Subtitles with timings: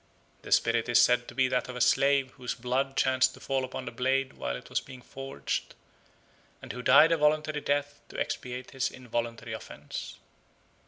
[0.41, 3.63] The spirit is said to be that of a slave, whose blood chanced to fall
[3.63, 5.75] upon the blade while it was being forged,
[6.59, 10.17] and who died a voluntary death to expiate his involuntary offence.